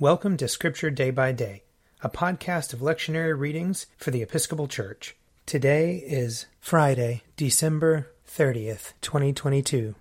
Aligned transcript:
Welcome 0.00 0.36
to 0.36 0.46
Scripture 0.46 0.90
Day 0.90 1.10
by 1.10 1.32
Day, 1.32 1.64
a 2.02 2.08
podcast 2.08 2.72
of 2.72 2.78
lectionary 2.78 3.36
readings 3.36 3.86
for 3.96 4.12
the 4.12 4.22
Episcopal 4.22 4.68
Church. 4.68 5.16
Today 5.44 5.96
is 5.96 6.46
Friday, 6.60 7.24
December 7.36 8.12
30th, 8.24 8.92
2022. 9.00 9.96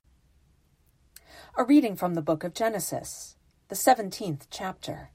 A 1.57 1.63
reading 1.63 1.96
from 1.96 2.13
the 2.13 2.21
book 2.21 2.44
of 2.44 2.54
Genesis, 2.54 3.38
the 3.70 3.75
17th 3.75 4.41
chapter. 4.52 5.10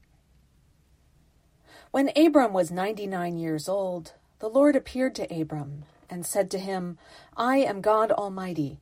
When 1.92 2.10
Abram 2.16 2.52
was 2.52 2.72
99 2.72 3.38
years 3.38 3.68
old, 3.68 4.14
the 4.40 4.50
Lord 4.50 4.74
appeared 4.74 5.14
to 5.14 5.32
Abram 5.32 5.84
and 6.10 6.26
said 6.26 6.50
to 6.50 6.58
him, 6.58 6.98
I 7.36 7.58
am 7.58 7.82
God 7.82 8.10
Almighty. 8.10 8.80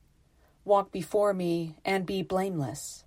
Walk 0.65 0.91
before 0.91 1.35
me 1.35 1.75
and 1.85 2.07
be 2.07 2.23
blameless. 2.23 3.03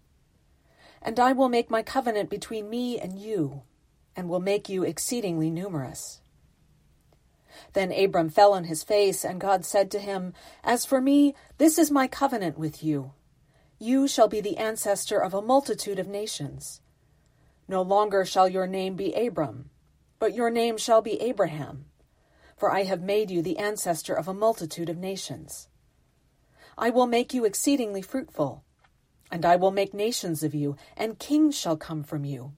And 1.04 1.20
I 1.20 1.32
will 1.32 1.50
make 1.50 1.70
my 1.70 1.82
covenant 1.82 2.30
between 2.30 2.70
me 2.70 2.98
and 2.98 3.18
you, 3.18 3.62
and 4.16 4.28
will 4.28 4.40
make 4.40 4.68
you 4.68 4.82
exceedingly 4.82 5.50
numerous. 5.50 6.22
Then 7.74 7.92
Abram 7.92 8.30
fell 8.30 8.52
on 8.52 8.64
his 8.64 8.82
face, 8.82 9.24
and 9.24 9.40
God 9.40 9.64
said 9.64 9.90
to 9.90 9.98
him, 9.98 10.32
As 10.64 10.84
for 10.84 11.00
me, 11.00 11.34
this 11.58 11.78
is 11.78 11.90
my 11.90 12.08
covenant 12.08 12.58
with 12.58 12.82
you. 12.82 13.12
You 13.78 14.08
shall 14.08 14.28
be 14.28 14.40
the 14.40 14.56
ancestor 14.56 15.18
of 15.22 15.34
a 15.34 15.42
multitude 15.42 15.98
of 15.98 16.08
nations. 16.08 16.80
No 17.68 17.82
longer 17.82 18.24
shall 18.24 18.48
your 18.48 18.66
name 18.66 18.96
be 18.96 19.12
Abram, 19.14 19.70
but 20.18 20.34
your 20.34 20.50
name 20.50 20.78
shall 20.78 21.02
be 21.02 21.20
Abraham, 21.20 21.84
for 22.56 22.72
I 22.72 22.84
have 22.84 23.02
made 23.02 23.30
you 23.30 23.42
the 23.42 23.58
ancestor 23.58 24.14
of 24.14 24.26
a 24.26 24.34
multitude 24.34 24.88
of 24.88 24.96
nations. 24.96 25.68
I 26.78 26.90
will 26.90 27.06
make 27.06 27.34
you 27.34 27.44
exceedingly 27.44 28.02
fruitful 28.02 28.63
and 29.34 29.44
I 29.44 29.56
will 29.56 29.72
make 29.72 29.92
nations 29.92 30.44
of 30.44 30.54
you, 30.54 30.76
and 30.96 31.18
kings 31.18 31.58
shall 31.58 31.76
come 31.76 32.04
from 32.04 32.24
you. 32.24 32.52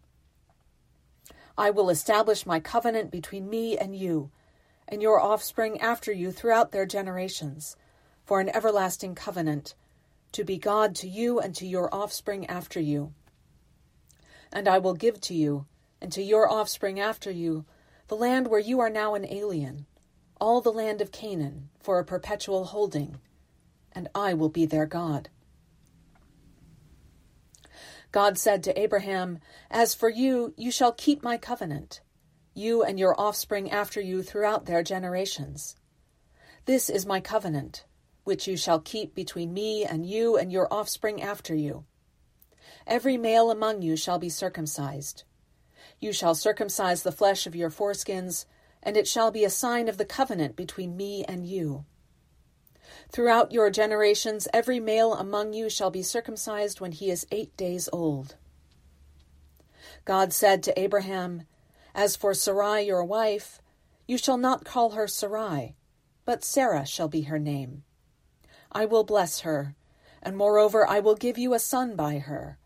I 1.56 1.70
will 1.70 1.88
establish 1.88 2.44
my 2.44 2.60
covenant 2.60 3.10
between 3.10 3.48
me 3.48 3.78
and 3.78 3.96
you, 3.96 4.30
and 4.86 5.00
your 5.00 5.18
offspring 5.18 5.80
after 5.80 6.12
you 6.12 6.30
throughout 6.30 6.72
their 6.72 6.84
generations, 6.84 7.78
for 8.26 8.40
an 8.40 8.54
everlasting 8.54 9.14
covenant, 9.14 9.74
to 10.32 10.44
be 10.44 10.58
God 10.58 10.94
to 10.96 11.08
you 11.08 11.40
and 11.40 11.54
to 11.54 11.66
your 11.66 11.88
offspring 11.94 12.44
after 12.44 12.78
you. 12.78 13.14
And 14.52 14.68
I 14.68 14.76
will 14.76 14.92
give 14.92 15.18
to 15.22 15.34
you, 15.34 15.64
and 16.02 16.12
to 16.12 16.22
your 16.22 16.46
offspring 16.46 17.00
after 17.00 17.30
you, 17.30 17.64
the 18.08 18.16
land 18.16 18.48
where 18.48 18.60
you 18.60 18.80
are 18.80 18.90
now 18.90 19.14
an 19.14 19.24
alien, 19.24 19.86
all 20.38 20.60
the 20.60 20.70
land 20.70 21.00
of 21.00 21.10
Canaan, 21.10 21.70
for 21.80 21.98
a 21.98 22.04
perpetual 22.04 22.66
holding, 22.66 23.16
and 23.92 24.08
I 24.14 24.34
will 24.34 24.50
be 24.50 24.66
their 24.66 24.84
God. 24.84 25.30
God 28.16 28.38
said 28.38 28.62
to 28.62 28.80
Abraham, 28.80 29.40
As 29.70 29.94
for 29.94 30.08
you, 30.08 30.54
you 30.56 30.70
shall 30.70 30.90
keep 30.90 31.22
my 31.22 31.36
covenant, 31.36 32.00
you 32.54 32.82
and 32.82 32.98
your 32.98 33.14
offspring 33.20 33.70
after 33.70 34.00
you 34.00 34.22
throughout 34.22 34.64
their 34.64 34.82
generations. 34.82 35.76
This 36.64 36.88
is 36.88 37.04
my 37.04 37.20
covenant, 37.20 37.84
which 38.24 38.48
you 38.48 38.56
shall 38.56 38.80
keep 38.80 39.14
between 39.14 39.52
me 39.52 39.84
and 39.84 40.06
you 40.06 40.38
and 40.38 40.50
your 40.50 40.66
offspring 40.72 41.20
after 41.20 41.54
you. 41.54 41.84
Every 42.86 43.18
male 43.18 43.50
among 43.50 43.82
you 43.82 43.98
shall 43.98 44.18
be 44.18 44.30
circumcised. 44.30 45.24
You 46.00 46.10
shall 46.14 46.34
circumcise 46.34 47.02
the 47.02 47.12
flesh 47.12 47.46
of 47.46 47.54
your 47.54 47.68
foreskins, 47.68 48.46
and 48.82 48.96
it 48.96 49.06
shall 49.06 49.30
be 49.30 49.44
a 49.44 49.50
sign 49.50 49.90
of 49.90 49.98
the 49.98 50.06
covenant 50.06 50.56
between 50.56 50.96
me 50.96 51.22
and 51.28 51.46
you. 51.46 51.84
Throughout 53.10 53.52
your 53.52 53.70
generations, 53.70 54.48
every 54.52 54.80
male 54.80 55.14
among 55.14 55.52
you 55.52 55.68
shall 55.68 55.90
be 55.90 56.02
circumcised 56.02 56.80
when 56.80 56.92
he 56.92 57.10
is 57.10 57.26
eight 57.30 57.56
days 57.56 57.88
old. 57.92 58.36
God 60.04 60.32
said 60.32 60.62
to 60.64 60.78
Abraham, 60.78 61.42
As 61.94 62.16
for 62.16 62.34
Sarai 62.34 62.82
your 62.86 63.04
wife, 63.04 63.60
you 64.06 64.18
shall 64.18 64.38
not 64.38 64.64
call 64.64 64.90
her 64.90 65.08
Sarai, 65.08 65.74
but 66.24 66.44
Sarah 66.44 66.86
shall 66.86 67.08
be 67.08 67.22
her 67.22 67.38
name. 67.38 67.84
I 68.70 68.84
will 68.84 69.04
bless 69.04 69.40
her, 69.40 69.74
and 70.22 70.36
moreover 70.36 70.86
I 70.86 71.00
will 71.00 71.14
give 71.14 71.38
you 71.38 71.54
a 71.54 71.58
son 71.58 71.96
by 71.96 72.18
her. 72.18 72.58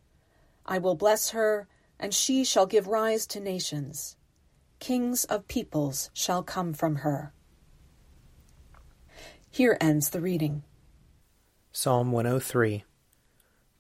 I 0.67 0.79
will 0.79 0.95
bless 0.95 1.31
her, 1.31 1.69
and 1.99 2.13
she 2.13 2.45
shall 2.45 2.67
give 2.67 2.89
rise 2.89 3.27
to 3.29 3.41
nations. 3.41 4.17
Kings 4.79 5.25
of 5.25 5.49
peoples 5.49 6.11
shall 6.15 6.43
come 6.43 6.73
from 6.73 6.97
her. 6.97 7.33
Here 9.53 9.77
ends 9.81 10.11
the 10.11 10.21
reading. 10.21 10.63
Psalm 11.73 12.13
103 12.13 12.85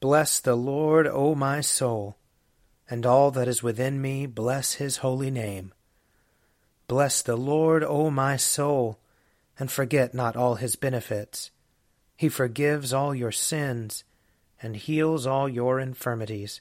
Bless 0.00 0.40
the 0.40 0.56
Lord, 0.56 1.06
O 1.06 1.36
my 1.36 1.60
soul, 1.60 2.16
and 2.90 3.06
all 3.06 3.30
that 3.30 3.46
is 3.46 3.62
within 3.62 4.02
me, 4.02 4.26
bless 4.26 4.74
his 4.74 4.96
holy 4.96 5.30
name. 5.30 5.72
Bless 6.88 7.22
the 7.22 7.36
Lord, 7.36 7.84
O 7.84 8.10
my 8.10 8.36
soul, 8.36 8.98
and 9.60 9.70
forget 9.70 10.12
not 10.12 10.34
all 10.34 10.56
his 10.56 10.74
benefits. 10.74 11.52
He 12.16 12.28
forgives 12.28 12.92
all 12.92 13.14
your 13.14 13.32
sins 13.32 14.02
and 14.60 14.74
heals 14.74 15.24
all 15.24 15.48
your 15.48 15.78
infirmities. 15.78 16.60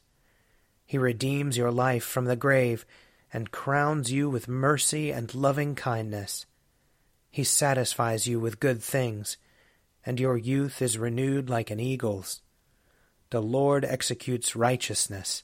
He 0.86 1.00
redeems 1.00 1.58
your 1.58 1.72
life 1.72 2.03
from 2.03 2.26
the 2.26 2.36
grave 2.36 2.86
and 3.34 3.50
crowns 3.50 4.12
you 4.12 4.30
with 4.30 4.47
mercy 4.47 5.09
and 5.09 5.34
loving 5.34 5.74
kindness. 5.74 6.46
He 7.29 7.44
satisfies 7.44 8.28
you 8.28 8.40
with 8.40 8.59
good 8.59 8.81
things, 8.81 9.38
and 10.06 10.19
your 10.19 10.38
youth 10.38 10.81
is 10.81 10.97
renewed 10.97 11.50
like 11.50 11.69
an 11.69 11.79
eagle's. 11.79 12.41
The 13.29 13.41
Lord 13.41 13.85
executes 13.85 14.56
righteousness 14.56 15.44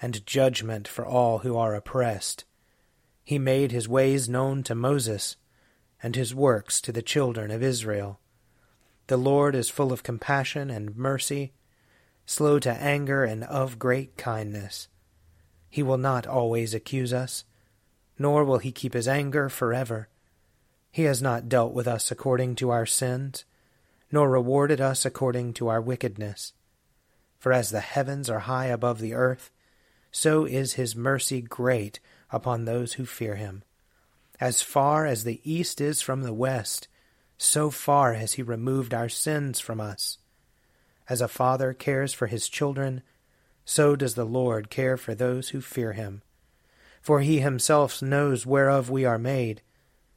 and 0.00 0.24
judgment 0.26 0.88
for 0.88 1.04
all 1.06 1.38
who 1.38 1.56
are 1.56 1.74
oppressed. 1.74 2.44
He 3.22 3.38
made 3.38 3.72
his 3.72 3.88
ways 3.88 4.28
known 4.28 4.62
to 4.64 4.74
Moses, 4.74 5.36
and 6.02 6.14
his 6.14 6.34
works 6.34 6.80
to 6.82 6.92
the 6.92 7.02
children 7.02 7.50
of 7.50 7.62
Israel. 7.62 8.20
The 9.08 9.16
Lord 9.16 9.54
is 9.54 9.68
full 9.70 9.92
of 9.92 10.02
compassion 10.02 10.70
and 10.70 10.96
mercy, 10.96 11.52
slow 12.24 12.58
to 12.58 12.70
anger 12.70 13.24
and 13.24 13.44
of 13.44 13.78
great 13.78 14.16
kindness. 14.16 14.88
He 15.68 15.82
will 15.82 15.98
not 15.98 16.26
always 16.26 16.74
accuse 16.74 17.12
us, 17.12 17.44
nor 18.18 18.44
will 18.44 18.58
he 18.58 18.72
keep 18.72 18.94
his 18.94 19.08
anger 19.08 19.48
forever. 19.48 20.08
He 20.96 21.02
has 21.02 21.20
not 21.20 21.50
dealt 21.50 21.74
with 21.74 21.86
us 21.86 22.10
according 22.10 22.54
to 22.54 22.70
our 22.70 22.86
sins, 22.86 23.44
nor 24.10 24.30
rewarded 24.30 24.80
us 24.80 25.04
according 25.04 25.52
to 25.52 25.68
our 25.68 25.78
wickedness. 25.78 26.54
For 27.38 27.52
as 27.52 27.68
the 27.68 27.80
heavens 27.80 28.30
are 28.30 28.38
high 28.38 28.68
above 28.68 28.98
the 28.98 29.12
earth, 29.12 29.50
so 30.10 30.46
is 30.46 30.72
his 30.72 30.96
mercy 30.96 31.42
great 31.42 32.00
upon 32.30 32.64
those 32.64 32.94
who 32.94 33.04
fear 33.04 33.34
him. 33.34 33.62
As 34.40 34.62
far 34.62 35.04
as 35.04 35.24
the 35.24 35.42
east 35.44 35.82
is 35.82 36.00
from 36.00 36.22
the 36.22 36.32
west, 36.32 36.88
so 37.36 37.68
far 37.68 38.14
has 38.14 38.32
he 38.32 38.42
removed 38.42 38.94
our 38.94 39.10
sins 39.10 39.60
from 39.60 39.82
us. 39.82 40.16
As 41.10 41.20
a 41.20 41.28
father 41.28 41.74
cares 41.74 42.14
for 42.14 42.26
his 42.26 42.48
children, 42.48 43.02
so 43.66 43.96
does 43.96 44.14
the 44.14 44.24
Lord 44.24 44.70
care 44.70 44.96
for 44.96 45.14
those 45.14 45.50
who 45.50 45.60
fear 45.60 45.92
him. 45.92 46.22
For 47.02 47.20
he 47.20 47.40
himself 47.40 48.00
knows 48.00 48.46
whereof 48.46 48.88
we 48.88 49.04
are 49.04 49.18
made 49.18 49.60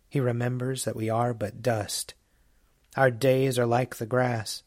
he 0.09 0.19
remembers 0.19 0.85
that 0.85 0.95
we 0.95 1.09
are 1.09 1.33
but 1.33 1.61
dust. 1.61 2.15
Our 2.97 3.11
days 3.11 3.59
are 3.59 3.67
like 3.67 3.95
the 3.95 4.07
grass. 4.07 4.63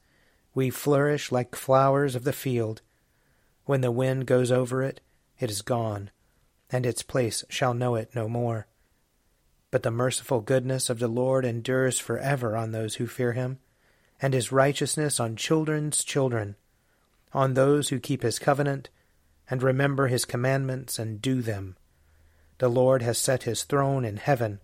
We 0.55 0.71
flourish 0.71 1.33
like 1.33 1.57
flowers 1.57 2.15
of 2.15 2.25
the 2.25 2.33
field. 2.33 2.81
When 3.65 3.81
the 3.81 3.91
wind 3.91 4.27
goes 4.27 4.53
over 4.53 4.83
it, 4.83 5.01
it 5.41 5.51
is 5.51 5.63
gone, 5.63 6.11
and 6.71 6.87
its 6.87 7.03
place 7.03 7.45
shall 7.49 7.75
know 7.75 7.97
it 7.97 8.15
no 8.15 8.29
more. 8.29 8.69
But 9.73 9.83
the 9.83 9.91
merciful 9.91 10.41
goodness 10.41 10.89
of 10.89 11.01
the 11.01 11.09
Lord 11.09 11.45
endures 11.45 11.99
for 11.99 12.19
ever 12.19 12.57
on 12.57 12.71
those 12.71 12.97
who 12.97 13.07
fear 13.07 13.33
him, 13.33 13.59
and 14.21 14.35
his 14.35 14.53
righteousness 14.53 15.19
on 15.19 15.35
children's 15.35 16.05
children, 16.05 16.55
on 17.33 17.55
those 17.55 17.89
who 17.89 17.99
keep 17.99 18.23
his 18.23 18.39
covenant, 18.39 18.91
and 19.51 19.63
remember 19.63 20.07
his 20.07 20.25
commandments 20.25 20.99
and 20.99 21.21
do 21.21 21.43
them. 21.43 21.77
The 22.59 22.69
Lord 22.69 23.03
has 23.03 23.19
set 23.19 23.43
his 23.43 23.65
throne 23.65 24.05
in 24.05 24.19
heaven 24.19 24.61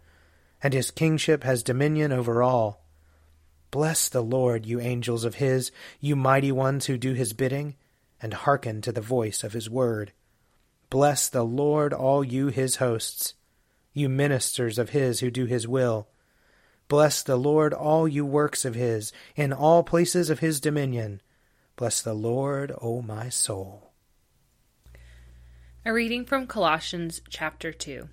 and 0.62 0.75
his 0.75 0.90
kingship 0.90 1.44
has 1.44 1.62
dominion 1.62 2.12
over 2.12 2.43
all. 2.43 2.84
Bless 3.70 4.08
the 4.08 4.22
Lord, 4.22 4.64
you 4.64 4.81
angels 4.81 5.25
of 5.25 5.37
his, 5.37 5.70
you 6.00 6.16
mighty 6.16 6.50
ones 6.50 6.87
who 6.87 6.96
do 6.96 7.12
his 7.12 7.32
bidding, 7.32 7.76
and 8.20 8.32
hearken 8.32 8.81
to 8.82 8.93
the 8.93 9.00
voice 9.00 9.44
of 9.44 9.52
his 9.52 9.69
word. 9.69 10.12
Bless 10.90 11.28
the 11.28 11.44
Lord, 11.44 11.93
all 11.93 12.25
you 12.25 12.49
his 12.49 12.76
hosts, 12.76 13.34
you 13.93 14.08
ministers 14.08 14.78
of 14.78 14.90
his 14.90 15.20
who 15.20 15.31
do 15.31 15.44
his 15.44 15.69
will. 15.69 16.08
Bless 16.88 17.22
the 17.22 17.37
Lord, 17.37 17.75
all 17.75 18.08
you 18.08 18.25
works 18.25 18.64
of 18.64 18.75
his, 18.75 19.12
in 19.37 19.52
all 19.52 19.82
places 19.82 20.31
of 20.31 20.38
his 20.38 20.60
dominion. 20.60 21.20
Bless 21.76 22.00
the 22.00 22.14
Lord, 22.14 22.72
O 22.81 23.02
my 23.02 23.28
soul. 23.28 23.93
A 25.84 25.93
reading 25.93 26.25
from 26.25 26.46
Colossians 26.46 27.20
chapter 27.28 27.72
2. 27.72 28.08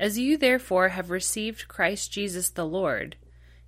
As 0.00 0.18
you 0.18 0.36
therefore 0.36 0.90
have 0.90 1.10
received 1.10 1.66
Christ 1.66 2.12
Jesus 2.12 2.50
the 2.50 2.66
Lord, 2.66 3.16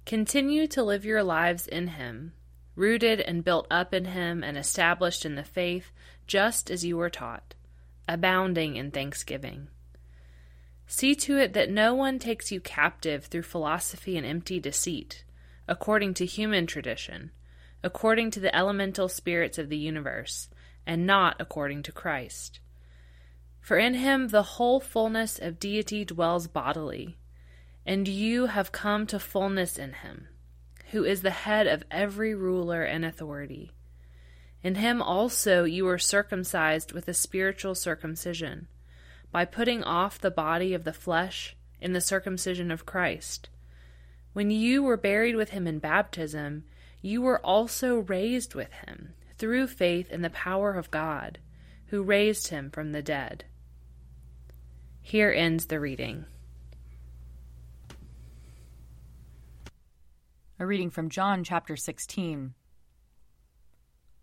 continue 0.07 0.69
to 0.69 0.83
live 0.83 1.05
your 1.05 1.25
lives 1.25 1.67
in 1.67 1.89
him, 1.89 2.35
rooted 2.77 3.21
and 3.21 3.45
built 3.45 3.67
up 3.71 3.93
in 3.93 4.05
him 4.05 4.45
and 4.45 4.57
established 4.57 5.27
in 5.27 5.35
the 5.35 5.43
faith, 5.43 5.91
just 6.29 6.71
as 6.71 6.85
you 6.85 6.97
were 6.97 7.11
taught, 7.11 7.55
abounding 8.07 8.77
in 8.77 8.93
thanksgiving. 8.93 9.69
See 10.87 11.17
to 11.17 11.37
it 11.37 11.53
that 11.53 11.71
no 11.71 11.95
one 11.95 12.19
takes 12.19 12.53
you 12.53 12.61
captive 12.61 13.27
through 13.27 13.43
philosophy 13.43 14.17
and 14.17 14.27
empty 14.27 14.61
deceit, 14.61 15.25
according 15.67 16.15
to 16.15 16.27
human 16.27 16.67
tradition, 16.67 17.33
according 17.83 18.31
to 18.33 18.41
the 18.41 18.55
elemental 18.55 19.09
spirits 19.09 19.59
of 19.59 19.69
the 19.69 19.79
universe, 19.79 20.49
and 20.87 21.07
not 21.07 21.37
according 21.41 21.83
to 21.85 21.93
Christ. 21.93 22.61
For 23.61 23.79
in 23.79 23.95
him 23.95 24.29
the 24.29 24.43
whole 24.43 24.81
fullness 24.81 25.39
of 25.39 25.61
deity 25.61 26.05
dwells 26.05 26.47
bodily, 26.49 27.19
and 27.87 28.09
you 28.09 28.47
have 28.47 28.73
come 28.73 29.07
to 29.07 29.19
fullness 29.19 29.79
in 29.79 29.93
him, 29.93 30.29
who 30.91 31.05
is 31.05 31.23
the 31.23 31.31
head 31.31 31.67
of 31.67 31.85
every 31.91 32.35
ruler 32.35 32.83
and 32.83 33.05
authority. 33.05 33.73
In 34.63 34.75
him 34.77 35.01
also 35.01 35.65
you 35.65 35.85
were 35.85 35.99
circumcised 35.99 36.93
with 36.93 37.09
a 37.09 37.15
spiritual 37.15 37.75
circumcision, 37.75 38.69
by 39.33 39.45
putting 39.45 39.83
off 39.85 40.19
the 40.19 40.31
body 40.31 40.75
of 40.75 40.85
the 40.85 40.93
flesh 40.93 41.57
in 41.81 41.93
the 41.93 42.01
circumcision 42.01 42.71
of 42.71 42.87
Christ. 42.87 43.49
When 44.33 44.51
you 44.51 44.83
were 44.83 44.97
buried 44.97 45.37
with 45.37 45.51
him 45.51 45.67
in 45.67 45.79
baptism, 45.79 46.65
you 47.01 47.23
were 47.23 47.45
also 47.45 48.01
raised 48.01 48.55
with 48.55 48.73
him 48.73 49.15
through 49.39 49.69
faith 49.69 50.11
in 50.11 50.23
the 50.23 50.31
power 50.31 50.75
of 50.75 50.91
God, 50.91 51.39
who 51.91 52.05
raised 52.05 52.49
him 52.49 52.71
from 52.71 52.93
the 52.93 53.03
dead. 53.03 53.45
Here 55.03 55.33
ends 55.33 55.67
the 55.67 55.81
reading. 55.81 56.25
A 60.61 60.67
reading 60.67 60.91
from 60.91 61.11
John 61.11 61.43
chapter 61.43 61.77
16. 61.77 62.55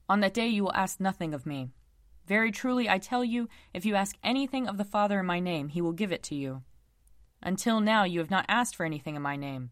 On 0.07 0.19
that 0.21 0.33
day 0.33 0.47
you 0.47 0.63
will 0.63 0.73
ask 0.73 1.01
nothing 1.01 1.33
of 1.33 1.45
me. 1.45 1.71
Very 2.25 2.51
truly 2.51 2.89
I 2.89 2.99
tell 2.99 3.25
you, 3.25 3.49
if 3.73 3.85
you 3.85 3.95
ask 3.95 4.15
anything 4.23 4.65
of 4.69 4.77
the 4.77 4.85
Father 4.85 5.19
in 5.19 5.25
my 5.25 5.41
name, 5.41 5.67
he 5.67 5.81
will 5.81 5.91
give 5.91 6.13
it 6.13 6.23
to 6.23 6.35
you. 6.35 6.63
Until 7.43 7.81
now 7.81 8.05
you 8.05 8.19
have 8.19 8.31
not 8.31 8.45
asked 8.47 8.77
for 8.77 8.85
anything 8.85 9.17
in 9.17 9.21
my 9.21 9.35
name. 9.35 9.71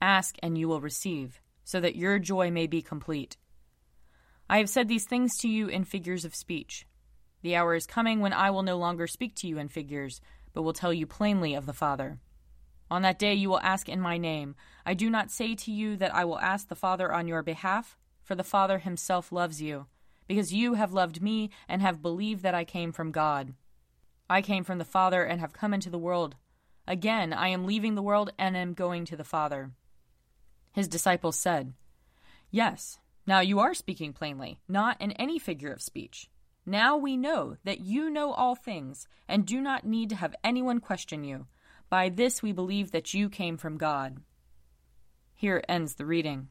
Ask 0.00 0.36
and 0.44 0.56
you 0.56 0.68
will 0.68 0.80
receive, 0.80 1.40
so 1.64 1.80
that 1.80 1.96
your 1.96 2.20
joy 2.20 2.52
may 2.52 2.68
be 2.68 2.82
complete. 2.82 3.36
I 4.48 4.58
have 4.58 4.70
said 4.70 4.86
these 4.86 5.06
things 5.06 5.36
to 5.38 5.48
you 5.48 5.66
in 5.66 5.82
figures 5.82 6.24
of 6.24 6.32
speech. 6.32 6.86
The 7.46 7.54
hour 7.54 7.76
is 7.76 7.86
coming 7.86 8.18
when 8.18 8.32
I 8.32 8.50
will 8.50 8.64
no 8.64 8.76
longer 8.76 9.06
speak 9.06 9.36
to 9.36 9.46
you 9.46 9.56
in 9.56 9.68
figures, 9.68 10.20
but 10.52 10.62
will 10.62 10.72
tell 10.72 10.92
you 10.92 11.06
plainly 11.06 11.54
of 11.54 11.64
the 11.64 11.72
Father. 11.72 12.18
On 12.90 13.02
that 13.02 13.20
day 13.20 13.34
you 13.34 13.48
will 13.48 13.60
ask 13.60 13.88
in 13.88 14.00
my 14.00 14.18
name. 14.18 14.56
I 14.84 14.94
do 14.94 15.08
not 15.08 15.30
say 15.30 15.54
to 15.54 15.70
you 15.70 15.96
that 15.98 16.12
I 16.12 16.24
will 16.24 16.40
ask 16.40 16.66
the 16.66 16.74
Father 16.74 17.12
on 17.12 17.28
your 17.28 17.44
behalf, 17.44 17.96
for 18.24 18.34
the 18.34 18.42
Father 18.42 18.80
himself 18.80 19.30
loves 19.30 19.62
you, 19.62 19.86
because 20.26 20.52
you 20.52 20.74
have 20.74 20.92
loved 20.92 21.22
me 21.22 21.50
and 21.68 21.82
have 21.82 22.02
believed 22.02 22.42
that 22.42 22.56
I 22.56 22.64
came 22.64 22.90
from 22.90 23.12
God. 23.12 23.54
I 24.28 24.42
came 24.42 24.64
from 24.64 24.78
the 24.78 24.84
Father 24.84 25.22
and 25.22 25.38
have 25.38 25.52
come 25.52 25.72
into 25.72 25.88
the 25.88 26.00
world. 26.00 26.34
Again, 26.88 27.32
I 27.32 27.46
am 27.46 27.64
leaving 27.64 27.94
the 27.94 28.02
world 28.02 28.32
and 28.40 28.56
am 28.56 28.74
going 28.74 29.04
to 29.04 29.16
the 29.16 29.22
Father. 29.22 29.70
His 30.72 30.88
disciples 30.88 31.38
said, 31.38 31.74
Yes, 32.50 32.98
now 33.24 33.38
you 33.38 33.60
are 33.60 33.72
speaking 33.72 34.12
plainly, 34.12 34.58
not 34.66 35.00
in 35.00 35.12
any 35.12 35.38
figure 35.38 35.70
of 35.70 35.80
speech. 35.80 36.28
Now 36.68 36.96
we 36.96 37.16
know 37.16 37.56
that 37.62 37.80
you 37.80 38.10
know 38.10 38.32
all 38.32 38.56
things, 38.56 39.06
and 39.28 39.46
do 39.46 39.60
not 39.60 39.86
need 39.86 40.10
to 40.10 40.16
have 40.16 40.34
anyone 40.42 40.80
question 40.80 41.22
you. 41.22 41.46
By 41.88 42.08
this 42.08 42.42
we 42.42 42.50
believe 42.50 42.90
that 42.90 43.14
you 43.14 43.30
came 43.30 43.56
from 43.56 43.78
God. 43.78 44.18
Here 45.34 45.62
ends 45.68 45.94
the 45.94 46.04
reading. 46.04 46.48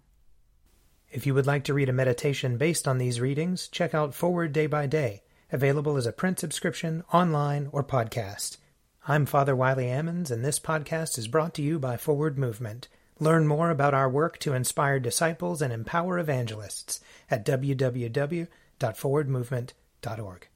If 1.12 1.26
you 1.26 1.34
would 1.34 1.46
like 1.46 1.66
to 1.66 1.74
read 1.74 1.90
a 1.90 1.94
meditation 1.94 2.58
based 2.58 2.88
on 2.88 2.98
these 2.98 3.20
readings, 3.20 3.68
check 3.68 3.94
out 3.94 4.14
Forward 4.14 4.54
Day 4.54 4.68
by 4.68 4.88
Day, 4.88 5.24
available 5.52 5.98
as 5.98 6.06
a 6.06 6.14
print 6.14 6.40
subscription, 6.40 7.04
online, 7.12 7.68
or 7.74 7.84
podcast. 7.84 8.58
I'm 9.08 9.26
Father 9.26 9.56
Wiley 9.56 9.86
Ammons, 9.86 10.32
and 10.32 10.46
this 10.46 10.60
podcast 10.60 11.18
is 11.18 11.28
brought 11.28 11.54
to 11.56 11.62
you 11.62 11.78
by 11.78 11.98
Forward 11.98 12.40
Movement. 12.40 12.88
Learn 13.20 13.48
more 13.48 13.70
about 13.70 13.94
our 13.94 14.10
work 14.10 14.40
to 14.40 14.54
inspire 14.54 15.00
disciples 15.00 15.62
and 15.62 15.74
empower 15.74 16.18
evangelists 16.20 17.02
at 17.30 17.46
www.forwardmovement.org. 20.06 20.55